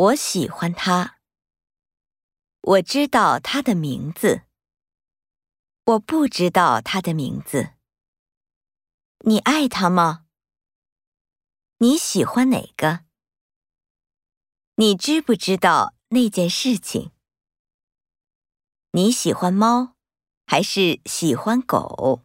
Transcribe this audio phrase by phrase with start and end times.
[0.00, 1.18] 我喜欢他。
[2.62, 4.44] 我知道他的名字。
[5.84, 7.74] 我不知道他的名字。
[9.26, 10.24] 你爱他吗？
[11.78, 13.04] 你喜欢哪个？
[14.76, 17.10] 你知不知道那件事情？
[18.92, 19.96] 你喜欢猫
[20.46, 22.22] 还是喜欢狗？